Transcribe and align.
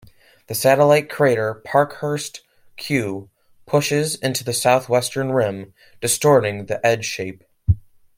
The 0.47 0.55
satellite 0.55 1.11
crater 1.11 1.61
Parkhurst 1.63 2.41
Q 2.75 3.29
pushes 3.67 4.15
into 4.15 4.43
the 4.43 4.51
southwestern 4.51 5.31
rim, 5.31 5.75
distorting 5.99 6.65
the 6.65 6.83
edge 6.83 7.05
shape. 7.05 7.43